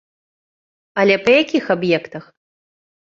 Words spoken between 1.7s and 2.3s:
аб'ектах?